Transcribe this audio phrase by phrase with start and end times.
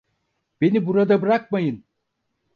[0.61, 1.83] Beni burada bırakmayın!